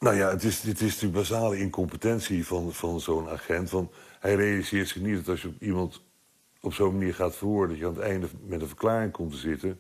[0.01, 3.69] Nou ja, het is, het is natuurlijk basale incompetentie van, van zo'n agent.
[3.69, 6.01] Want hij realiseert zich niet dat als je iemand
[6.61, 7.69] op zo'n manier gaat verhoren...
[7.69, 9.79] dat je aan het einde met een verklaring komt te zitten...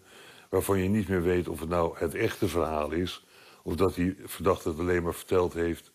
[0.49, 3.25] waarvan je niet meer weet of het nou het echte verhaal is...
[3.63, 5.91] of dat die verdachte het alleen maar verteld heeft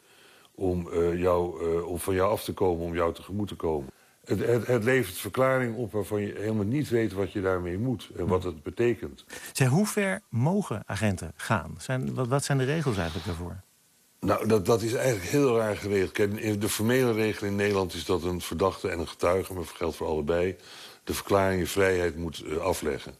[0.54, 3.90] om, uh, jou, uh, om van jou af te komen, om jou tegemoet te komen.
[4.24, 8.10] Het, het, het, levert verklaring op waarvan je helemaal niet weet wat je daarmee moet
[8.16, 9.24] en wat het betekent.
[9.52, 11.74] Zeg, hoe ver mogen agenten gaan?
[11.78, 13.64] Zijn, wat zijn de regels eigenlijk daarvoor?
[14.20, 16.60] Nou, dat, dat is eigenlijk heel raar geregeld.
[16.60, 19.52] De formele regel in Nederland is dat een verdachte en een getuige...
[19.52, 20.56] maar dat geldt voor allebei,
[21.04, 23.14] de verklaring in vrijheid moet uh, afleggen.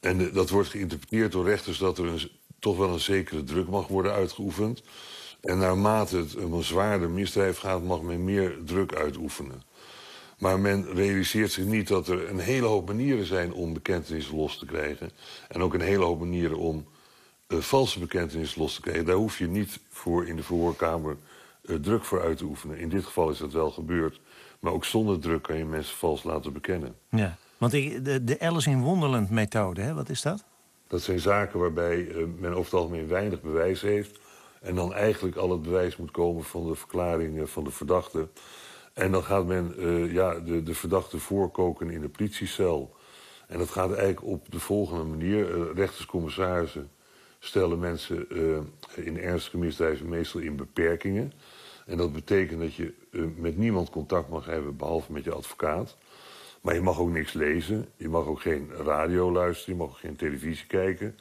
[0.00, 1.78] En uh, dat wordt geïnterpreteerd door rechters...
[1.78, 4.82] dat er een, toch wel een zekere druk mag worden uitgeoefend.
[5.40, 7.82] En naarmate het om een zwaarder misdrijf gaat...
[7.82, 9.62] mag men meer druk uitoefenen.
[10.38, 13.52] Maar men realiseert zich niet dat er een hele hoop manieren zijn...
[13.52, 15.10] om bekentenissen los te krijgen.
[15.48, 16.86] En ook een hele hoop manieren om
[17.48, 19.04] uh, valse bekentenissen los te krijgen.
[19.04, 21.16] Daar hoef je niet voor in de verhoorkamer
[21.62, 22.78] uh, druk voor uit te oefenen.
[22.78, 24.20] In dit geval is dat wel gebeurd.
[24.60, 26.94] Maar ook zonder druk kan je mensen vals laten bekennen.
[27.08, 30.44] Ja, want de, de Alice in Wonderland methode, hè, wat is dat?
[30.86, 34.18] Dat zijn zaken waarbij uh, men over het algemeen weinig bewijs heeft...
[34.60, 38.28] en dan eigenlijk al het bewijs moet komen van de verklaring van de verdachte.
[38.92, 39.74] En dan gaat men
[40.12, 42.96] ja, de, de verdachte voorkoken in de politiecel.
[43.46, 45.58] En dat gaat eigenlijk op de volgende manier.
[45.58, 46.90] Uh, rechters, commissarissen
[47.38, 48.58] stellen mensen uh,
[48.94, 51.32] in ernstige misdrijven meestal in beperkingen.
[51.86, 55.96] En dat betekent dat je uh, met niemand contact mag hebben, behalve met je advocaat.
[56.60, 59.98] Maar je mag ook niks lezen, je mag ook geen radio luisteren, je mag ook
[59.98, 61.18] geen televisie kijken.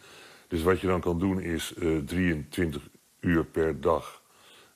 [0.48, 4.22] Dus wat je dan kan doen is uh, 23 uur per dag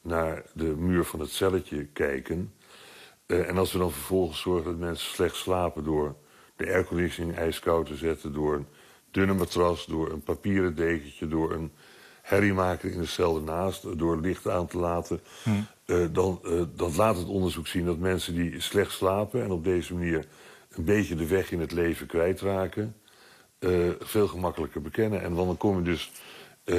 [0.02, 2.54] naar de muur van het celletje kijken.
[3.26, 6.16] En als we dan vervolgens zorgen dat mensen slecht slapen door
[6.56, 8.66] de airconditioning ijskoud te zetten, door
[9.12, 11.72] dunne matras, door een papieren dekentje, door een
[12.22, 15.50] herriemaker in de cel ernaast, door licht aan te laten, hm.
[15.86, 19.64] uh, dan, uh, dan laat het onderzoek zien dat mensen die slecht slapen en op
[19.64, 20.26] deze manier
[20.72, 22.96] een beetje de weg in het leven kwijtraken,
[23.60, 25.22] uh, veel gemakkelijker bekennen.
[25.22, 26.12] En dan kom je dus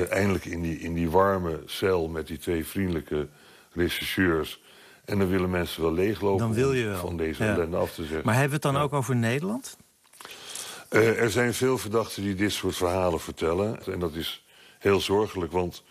[0.08, 3.28] eindelijk in die, in die warme cel met die twee vriendelijke
[3.72, 4.62] rechercheurs.
[5.04, 6.98] En dan willen mensen wel leeglopen dan wil je wel.
[6.98, 7.54] van deze ja.
[7.54, 8.22] ellende af te zeggen.
[8.24, 8.82] Maar hebben we het dan ja.
[8.82, 9.76] ook over Nederland?
[10.92, 13.86] Uh, er zijn veel verdachten die dit soort verhalen vertellen.
[13.86, 14.44] En dat is
[14.78, 15.82] heel zorgelijk, want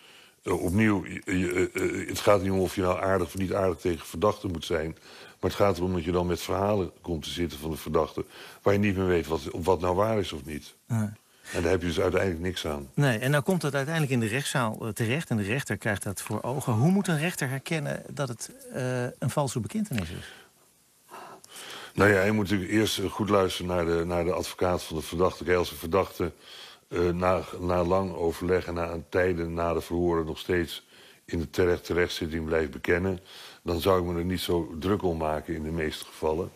[0.42, 3.78] uh, opnieuw, je, uh, het gaat niet om of je nou aardig of niet aardig
[3.78, 4.96] tegen verdachten moet zijn.
[5.40, 8.24] Maar het gaat erom dat je dan met verhalen komt te zitten van de verdachte...
[8.62, 10.74] waar je niet meer weet wat, wat nou waar is of niet.
[10.86, 12.90] En daar heb je dus uiteindelijk niks aan.
[12.94, 15.30] Nee, en nou komt dat uiteindelijk in de rechtszaal terecht...
[15.30, 16.72] en de rechter krijgt dat voor ogen.
[16.72, 18.50] Hoe moet een rechter herkennen dat het
[19.18, 20.32] een valse bekentenis is?
[21.94, 25.02] Nou ja, je moet natuurlijk eerst goed luisteren naar de, naar de advocaat van de
[25.02, 25.44] verdachte.
[25.44, 26.32] Kijk, als een verdachte
[26.88, 30.26] uh, na, lang overleg en na tijden na de verhoren...
[30.26, 30.86] nog steeds
[31.24, 33.20] in de terecht, terechtzitting blijft bekennen...
[33.62, 36.50] dan zou ik me er niet zo druk om maken in de meeste gevallen.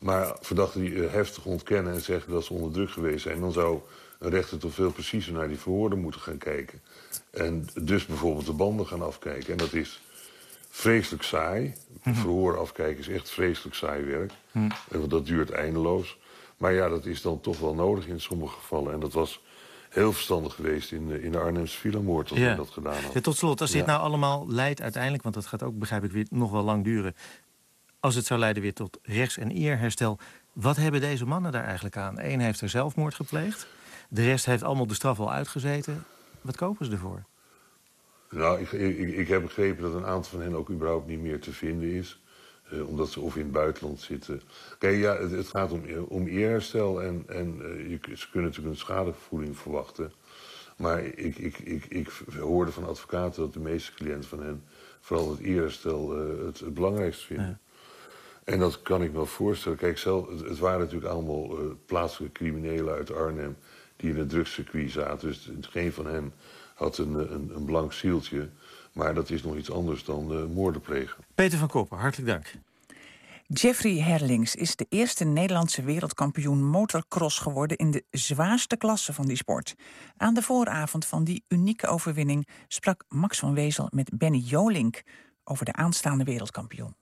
[0.00, 3.40] Maar verdachten die uh, heftig ontkennen en zeggen dat ze onder druk geweest zijn...
[3.40, 3.80] dan zou
[4.18, 6.80] een rechter toch veel preciezer naar die verhoorden moeten gaan kijken.
[7.30, 9.52] En dus bijvoorbeeld de banden gaan afkijken.
[9.52, 10.00] En dat is
[10.72, 11.74] vreselijk saai.
[12.02, 14.32] Verhoor afkijken is echt vreselijk saai werk.
[14.52, 14.70] Mm.
[14.88, 16.18] Want dat duurt eindeloos.
[16.56, 18.92] Maar ja, dat is dan toch wel nodig in sommige gevallen.
[18.92, 19.42] En dat was
[19.88, 22.54] heel verstandig geweest in de, in de Arnhemse filamoord als ja.
[22.54, 23.12] dat gedaan had.
[23.12, 23.76] Ja, tot slot, als ja.
[23.76, 25.22] dit nou allemaal leidt uiteindelijk...
[25.22, 27.14] want dat gaat ook, begrijp ik, weer nog wel lang duren...
[28.00, 30.18] als het zou leiden weer tot rechts- en eerherstel...
[30.52, 32.18] wat hebben deze mannen daar eigenlijk aan?
[32.18, 33.66] Eén heeft er zelfmoord gepleegd.
[34.08, 36.04] De rest heeft allemaal de straf al uitgezeten.
[36.40, 37.24] Wat kopen ze ervoor?
[38.32, 41.40] Nou, ik, ik, ik, heb begrepen dat een aantal van hen ook überhaupt niet meer
[41.40, 42.20] te vinden is.
[42.72, 44.40] Uh, omdat ze of in het buitenland zitten.
[44.78, 48.74] Kijk, ja, het, het gaat om, om eerherstel en, en uh, je, ze kunnen natuurlijk
[48.74, 50.12] een schadevergoeding verwachten.
[50.76, 54.64] Maar ik, ik, ik, ik hoorde van advocaten dat de meeste cliënten van hen
[55.00, 57.60] vooral het eerherstel uh, het, het belangrijkste vinden.
[58.44, 59.78] En dat kan ik me wel voorstellen.
[59.78, 63.56] Kijk, zelf, het, waren natuurlijk allemaal plaatselijke criminelen uit Arnhem...
[64.02, 65.28] die in het drugscircuit zaten.
[65.28, 66.32] Dus geen van hen
[66.74, 68.48] had een, een, een blank zieltje.
[68.92, 71.24] Maar dat is nog iets anders dan uh, moorden plegen.
[71.34, 72.54] Peter van Koppen, hartelijk dank.
[73.46, 79.36] Jeffrey Herlings is de eerste Nederlandse wereldkampioen motocross geworden in de zwaarste klasse van die
[79.36, 79.74] sport.
[80.16, 85.02] Aan de vooravond van die unieke overwinning sprak Max van Wezel met Benny Jolink
[85.44, 86.94] over de aanstaande wereldkampioen.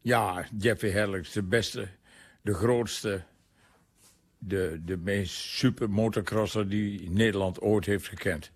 [0.00, 1.88] Ja, Jeffrey Herlings, de beste,
[2.42, 3.24] de grootste,
[4.40, 8.50] de, de meest super motocrosser die Nederland ooit heeft gekend.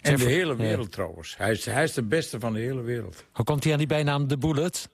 [0.00, 1.36] En de hele wereld trouwens.
[1.36, 3.24] Hij is, hij is de beste van de hele wereld.
[3.32, 4.88] Hoe komt hij aan die bijnaam de Bullet?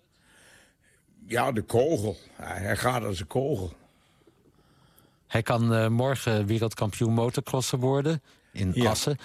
[1.27, 2.17] Ja, de kogel.
[2.33, 3.73] Hij gaat als een kogel.
[5.27, 8.91] Hij kan uh, morgen wereldkampioen motocrosser worden in ja.
[8.91, 9.17] Assen.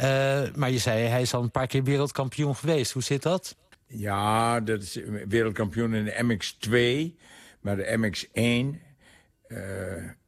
[0.00, 2.92] Uh, maar je zei, hij is al een paar keer wereldkampioen geweest.
[2.92, 3.56] Hoe zit dat?
[3.86, 7.16] Ja, dat is wereldkampioen in de MX2.
[7.60, 8.74] Maar de MX1, uh,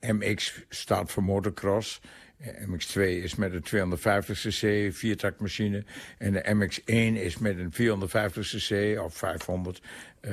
[0.00, 2.00] MX staat voor motocross...
[2.44, 5.84] MX2 is met een 250cc viertaktmachine.
[6.18, 9.82] En de MX1 is met een 450cc of 500
[10.20, 10.32] uh,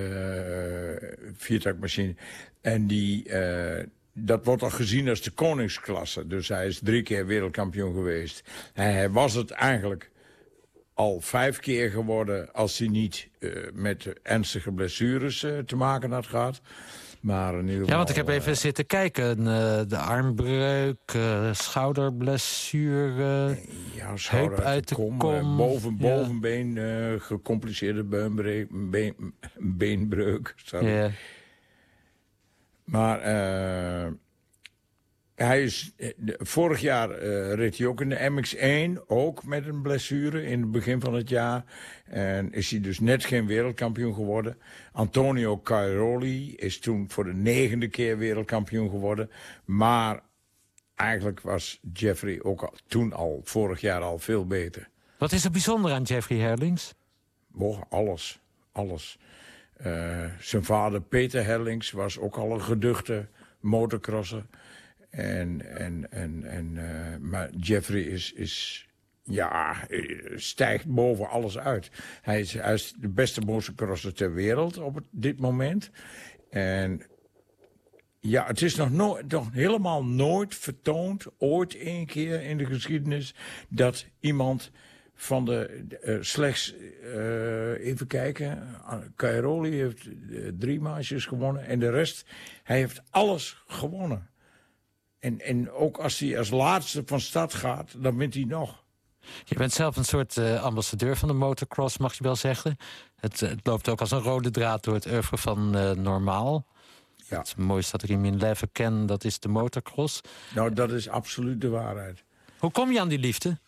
[1.36, 2.15] viertaktmachine.
[2.62, 3.32] En die,
[4.13, 6.27] dat wordt al gezien als de koningsklasse.
[6.27, 8.43] Dus hij is drie keer wereldkampioen geweest.
[8.73, 10.10] Hij was het eigenlijk
[10.93, 12.54] al vijf keer geworden...
[12.54, 13.30] als hij niet
[13.73, 16.62] met ernstige blessures te maken had gehad.
[17.22, 19.40] Maar in ieder Ja, want ik heb even zitten kijken.
[19.40, 19.46] Uh,
[19.88, 23.58] de armbreuk, uh, schouderblessure,
[23.96, 25.18] ja, schouder heup uit de kom.
[25.18, 25.58] kom.
[25.58, 27.18] boven, bovenbeen, ja.
[27.20, 30.54] gecompliceerde beenbreuk, been, beenbreuk.
[30.56, 30.88] Sorry.
[30.88, 31.10] Ja.
[32.84, 33.20] Maar
[35.45, 39.82] hij is, eh, vorig jaar uh, reed hij ook in de MX1, ook met een
[39.82, 41.63] blessure in het begin van het jaar.
[42.06, 44.58] En is hij dus net geen wereldkampioen geworden.
[44.91, 49.30] Antonio Cairoli is toen voor de negende keer wereldkampioen geworden.
[49.65, 50.19] Maar
[50.95, 54.89] eigenlijk was Jeffrey ook al, toen al, vorig jaar al veel beter.
[55.17, 56.93] Wat is er bijzonder aan Jeffrey Herlings?
[57.54, 58.39] Oh, alles,
[58.71, 59.19] alles.
[59.86, 63.27] Uh, zijn vader Peter Herlings was ook al een geduchte
[63.60, 64.45] motocrosser.
[65.12, 68.88] En, en, en, en, uh, maar Jeffrey is, is,
[69.24, 69.88] ja,
[70.36, 71.91] stijgt boven alles uit.
[72.21, 75.89] Hij is, hij de beste motocrosser ter wereld op dit moment.
[76.50, 77.02] En
[78.19, 83.36] ja, het is nog, nooit, nog helemaal nooit vertoond, ooit één keer in de geschiedenis...
[83.69, 84.71] dat iemand
[85.13, 86.76] van de uh, slechts,
[87.80, 88.76] even kijken,
[89.15, 90.10] Cairoli heeft
[90.60, 91.65] drie maasjes gewonnen...
[91.65, 92.26] en de rest,
[92.63, 94.31] hij heeft alles gewonnen.
[95.22, 98.84] En, en ook als hij als laatste van stad gaat, dan wint hij nog.
[99.44, 102.78] Je bent zelf een soort uh, ambassadeur van de motocross, mag je wel zeggen.
[103.16, 106.66] Het, het, loopt ook als een rode draad door het oeuvre van uh, Normaal.
[107.16, 107.38] Ja.
[107.38, 110.22] Het mooiste dat ik in mijn leven ken, dat is de motocross.
[110.56, 112.24] Nou, dat is absoluut de waarheid.
[112.58, 113.60] Hoe kom je aan die liefde?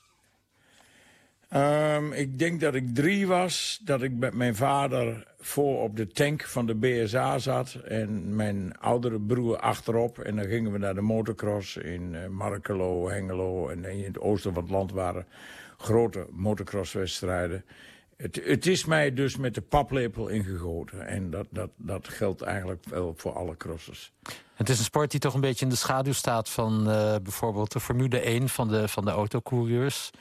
[1.56, 6.08] Um, ik denk dat ik drie was, dat ik met mijn vader voor op de
[6.08, 7.74] tank van de BSA zat...
[7.74, 10.20] en mijn oudere broer achterop.
[10.20, 13.68] En dan gingen we naar de motocross in uh, Markelo, Hengelo...
[13.68, 15.28] en in het oosten van het land waren
[15.78, 17.66] grote motocrosswedstrijden.
[18.18, 21.08] Het, het is mij dus met de paplepel ingegoten.
[21.08, 24.14] En dat, dat, dat geldt eigenlijk wel voor alle crossers.
[24.54, 26.50] Het is een sport die toch een beetje in de schaduw staat...
[26.50, 30.12] van uh, bijvoorbeeld de Formule 1 van de, van de autocoureurs...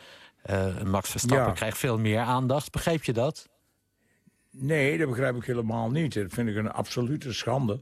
[0.51, 1.53] Uh, Max Verstappen ja.
[1.53, 2.71] krijgt veel meer aandacht.
[2.71, 3.49] Begrijp je dat?
[4.51, 6.15] Nee, dat begrijp ik helemaal niet.
[6.15, 7.81] Dat vind ik een absolute schande.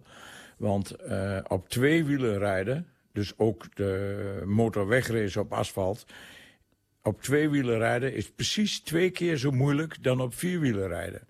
[0.56, 6.04] Want uh, op twee wielen rijden, dus ook de motorwegrace op asfalt...
[7.02, 11.28] op twee wielen rijden is precies twee keer zo moeilijk dan op vier wielen rijden.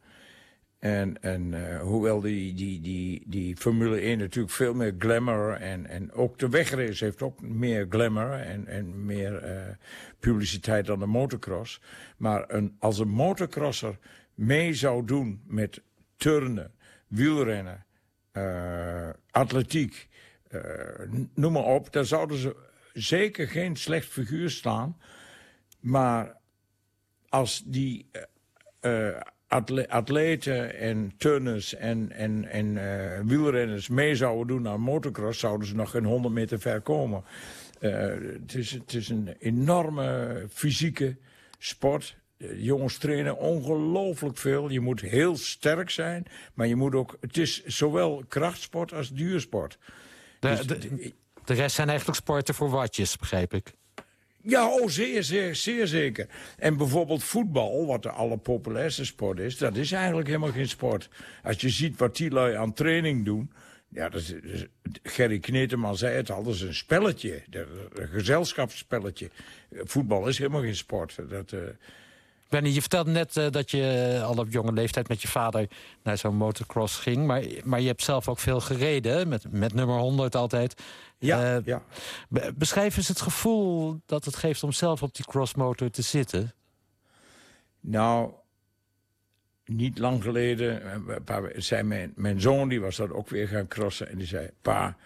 [0.80, 5.52] En, en uh, hoewel die, die, die, die Formule 1 natuurlijk veel meer glamour...
[5.52, 9.74] en, en ook de wegrace heeft ook meer glamour en, en meer uh,
[10.18, 11.80] publiciteit dan de motocross.
[12.16, 13.98] Maar een, als een motocrosser
[14.34, 15.82] mee zou doen met
[16.16, 16.72] turnen,
[17.08, 17.86] wielrennen,
[18.32, 20.08] uh, atletiek...
[21.34, 22.56] noem maar op, dan zouden ze
[22.92, 25.00] zeker geen slecht figuur staan.
[25.80, 26.36] Maar
[27.28, 28.10] als die
[29.88, 35.38] atleten en turners en, en, en uh, wielrenners mee zouden doen aan motocross...
[35.38, 37.24] zouden ze nog geen 100 meter ver komen.
[37.80, 37.90] Uh,
[38.40, 41.16] het, is, het is een enorme fysieke
[41.58, 42.16] sport.
[42.36, 44.68] De jongens trainen ongelooflijk veel.
[44.68, 47.16] Je moet heel sterk zijn, maar je moet ook...
[47.20, 49.78] Het is zowel krachtsport als duursport.
[50.40, 51.12] De, dus, de,
[51.44, 53.72] de rest zijn eigenlijk sporten voor watjes, begrijp ik.
[54.42, 56.26] Ja, oh, zeer, zeer, zeer zeker.
[56.58, 59.58] En bijvoorbeeld voetbal, wat de allerpopulairste sport is...
[59.58, 61.08] dat is eigenlijk helemaal geen sport.
[61.42, 63.52] Als je ziet wat die lui aan training doen...
[63.88, 64.66] Ja, dat is,
[65.02, 67.42] Gerry Kneteman zei het al, dat is een spelletje.
[67.50, 69.30] Een gezelschapsspelletje.
[69.70, 71.16] Voetbal is helemaal geen sport.
[71.28, 71.60] Dat, uh...
[72.50, 75.68] Benny, je vertelde net uh, dat je al op jonge leeftijd met je vader
[76.02, 77.26] naar zo'n motocross ging.
[77.26, 80.82] Maar, maar je hebt zelf ook veel gereden, met, met nummer 100 altijd.
[81.18, 81.82] Ja, uh, ja.
[82.54, 86.54] Beschrijf eens het gevoel dat het geeft om zelf op die crossmotor te zitten.
[87.80, 88.32] Nou,
[89.64, 91.04] niet lang geleden
[91.56, 94.08] zei mijn, mijn zoon, die was dat ook weer gaan crossen.
[94.08, 94.96] En die zei, pa,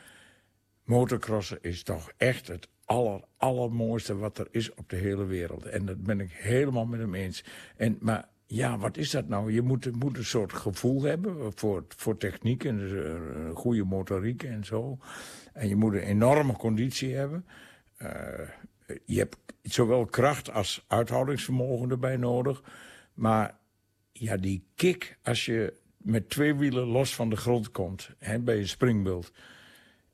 [0.85, 5.65] motocrossen is toch echt het aller, allermooiste wat er is op de hele wereld.
[5.65, 7.45] En dat ben ik helemaal met hem eens.
[7.77, 9.53] En, maar ja, wat is dat nou?
[9.53, 14.43] Je moet, moet een soort gevoel hebben voor, voor techniek en dus een goede motoriek
[14.43, 14.99] en zo.
[15.53, 17.47] En je moet een enorme conditie hebben.
[17.99, 18.09] Uh,
[19.05, 22.63] je hebt zowel kracht als uithoudingsvermogen erbij nodig.
[23.15, 23.59] Maar
[24.13, 28.59] ja, die kick als je met twee wielen los van de grond komt hè, bij
[28.59, 29.33] een springbeeld.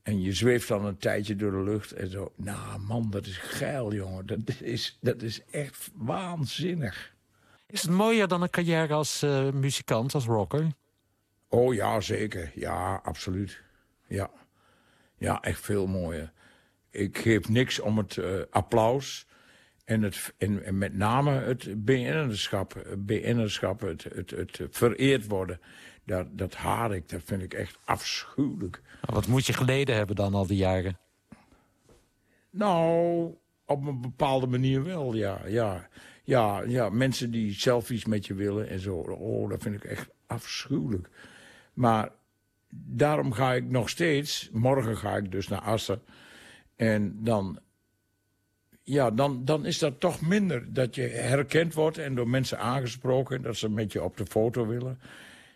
[0.03, 2.33] En je zweeft dan een tijdje door de lucht en zo.
[2.37, 4.27] Nou man, dat is geil jongen.
[4.27, 7.15] Dat is, dat is echt waanzinnig.
[7.67, 10.67] Is het mooier dan een carrière als uh, muzikant, als rocker?
[11.49, 12.53] Oh ja, zeker.
[12.55, 13.63] Ja, absoluut.
[14.07, 14.31] Ja,
[15.17, 16.33] ja echt veel mooier.
[16.91, 19.27] Ik geef niks om het uh, applaus.
[19.85, 25.61] En, het, en, met name het BN'erschap, BN'erschap het, het, het vereerd worden.
[26.05, 28.83] Dat, dat haat ik, dat vind ik echt afschuwelijk.
[29.01, 30.99] Wat moet je geleden hebben dan al die jaren?
[32.51, 33.35] Nou,
[33.65, 35.41] op een bepaalde manier wel, ja.
[35.47, 35.89] Ja,
[36.25, 38.95] ja, ja mensen die selfies met je willen en zo.
[38.97, 41.09] Oh, dat vind ik echt afschuwelijk.
[41.73, 42.11] Maar
[42.75, 44.49] daarom ga ik nog steeds...
[44.53, 46.03] Morgen ga ik dus naar Assen.
[46.77, 47.61] En dan
[48.83, 50.73] ja, dan, dan is dat toch minder.
[50.73, 53.43] Dat je herkend wordt en door mensen aangesproken...
[53.43, 55.01] dat ze met je op de foto willen.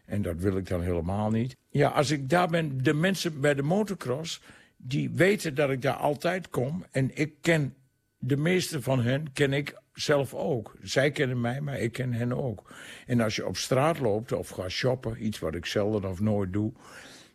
[0.05, 1.57] En dat wil ik dan helemaal niet.
[1.69, 4.41] Ja, als ik daar ben, de mensen bij de motocross...
[4.77, 6.85] die weten dat ik daar altijd kom.
[6.91, 7.75] En ik ken
[8.19, 10.77] de meeste van hen, ken ik zelf ook.
[10.83, 12.75] Zij kennen mij, maar ik ken hen ook.
[13.07, 15.25] En als je op straat loopt of gaat shoppen...
[15.25, 16.73] iets wat ik zelden of nooit doe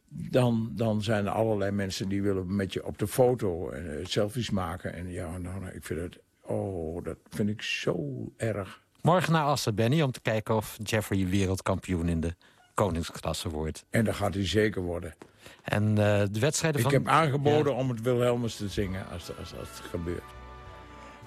[0.09, 4.05] dan, dan zijn er allerlei mensen die willen met je op de foto en uh,
[4.05, 4.93] selfies maken.
[4.93, 8.81] En ja, nou, nou, ik vind het, oh, dat vind ik zo erg.
[9.01, 12.35] Morgen naar Assen, Benny, om te kijken of Jeffrey wereldkampioen in de
[12.83, 13.85] koningsklasse wordt.
[13.89, 15.15] En dat gaat hij zeker worden.
[15.63, 15.95] En uh,
[16.31, 16.95] de wedstrijden ik van...
[16.95, 20.23] Ik heb aangeboden om het Wilhelmus te zingen als, als, als het gebeurt.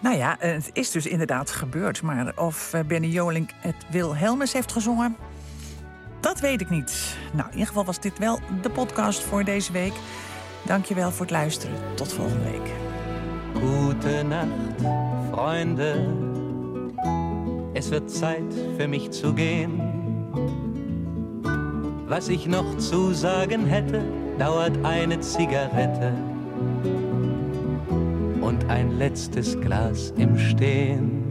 [0.01, 2.03] Nou ja, het is dus inderdaad gebeurd.
[2.03, 5.17] Maar of eh, Benny Jolink het Wilhelmus heeft gezongen...
[6.21, 7.17] Dat weet ik niet.
[7.33, 9.93] Nou, in ieder geval was dit wel de podcast voor deze week.
[10.67, 11.77] Dankjewel voor het luisteren.
[11.95, 12.71] Tot volgende week.
[13.55, 14.83] Gute Nacht,
[15.31, 16.07] Freunde.
[17.73, 20.02] Es wird Zeit für mich zu gehen.
[22.13, 24.03] Was ich noch zu sagen hätte,
[24.39, 26.13] dauert eine Zigarette
[28.43, 31.22] und ein letztes Glas im Stehen.